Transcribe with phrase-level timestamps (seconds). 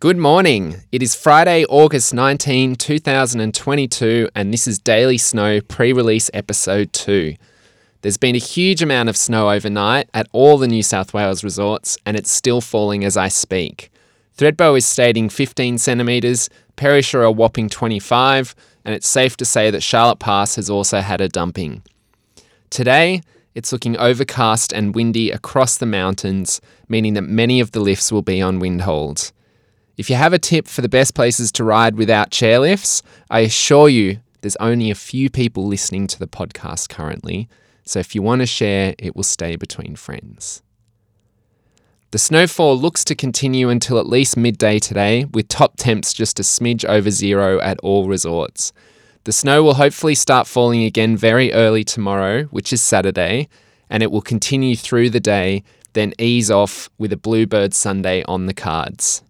[0.00, 0.76] Good morning.
[0.90, 7.34] It is Friday, August 19, 2022, and this is Daily Snow pre release episode 2.
[8.00, 11.98] There's been a huge amount of snow overnight at all the New South Wales resorts,
[12.06, 13.92] and it's still falling as I speak.
[14.38, 18.54] Thredbo is stating 15 centimetres, Perisher a whopping 25,
[18.86, 21.82] and it's safe to say that Charlotte Pass has also had a dumping.
[22.70, 23.20] Today,
[23.54, 28.22] it's looking overcast and windy across the mountains, meaning that many of the lifts will
[28.22, 29.34] be on wind holds.
[30.00, 33.90] If you have a tip for the best places to ride without chairlifts, I assure
[33.90, 37.50] you there's only a few people listening to the podcast currently,
[37.84, 40.62] so if you want to share, it will stay between friends.
[42.12, 46.44] The snowfall looks to continue until at least midday today, with top temps just a
[46.44, 48.72] smidge over zero at all resorts.
[49.24, 53.50] The snow will hopefully start falling again very early tomorrow, which is Saturday,
[53.90, 58.46] and it will continue through the day, then ease off with a Bluebird Sunday on
[58.46, 59.22] the cards.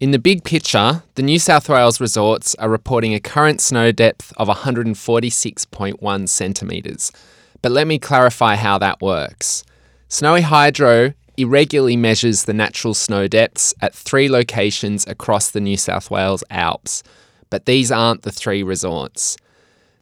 [0.00, 4.32] In the big picture, the New South Wales resorts are reporting a current snow depth
[4.38, 7.12] of 146.1 centimetres.
[7.60, 9.62] But let me clarify how that works.
[10.08, 16.10] Snowy Hydro irregularly measures the natural snow depths at three locations across the New South
[16.10, 17.02] Wales Alps,
[17.50, 19.36] but these aren't the three resorts.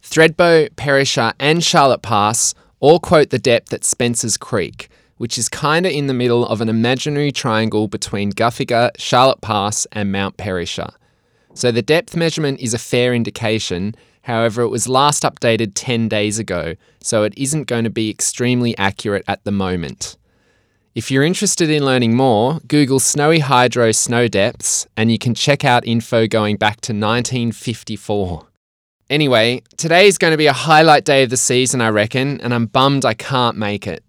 [0.00, 5.90] Thredbo, Perisher, and Charlotte Pass all quote the depth at Spencer's Creek, which is kinda
[5.90, 10.90] in the middle of an imaginary triangle between Guthega, Charlotte Pass, and Mount Perisher.
[11.54, 16.38] So the depth measurement is a fair indication, however, it was last updated 10 days
[16.38, 20.16] ago, so it isn't going to be extremely accurate at the moment.
[20.94, 25.64] If you're interested in learning more, Google Snowy Hydro snow depths and you can check
[25.64, 28.46] out info going back to 1954.
[29.08, 32.52] Anyway, today is going to be a highlight day of the season, I reckon, and
[32.52, 34.02] I'm bummed I can't make it.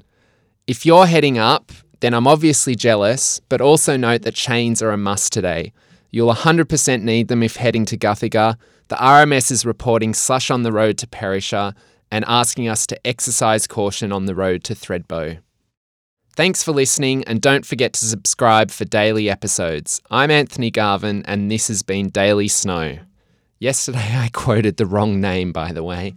[0.70, 4.98] If you're heading up, then I'm obviously jealous, but also note that chains are a
[4.98, 5.73] must today.
[6.11, 8.56] You'll 100% need them if heading to Guthega.
[8.89, 11.73] The RMS is reporting slush on the road to Perisher
[12.11, 15.39] and asking us to exercise caution on the road to Thredbo.
[16.36, 20.04] Thanks for listening, and don't forget to subscribe for daily episodes.
[20.11, 22.99] I'm Anthony Garvin, and this has been Daily Snow.
[23.58, 26.14] Yesterday I quoted the wrong name, by the way.